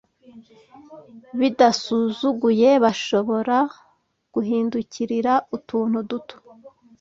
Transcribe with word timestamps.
bidasuzuguye 1.39 2.69
Bashobora 2.83 3.57
guhindukirira 4.33 5.33
utuntu 5.55 5.97
duto 6.09 6.35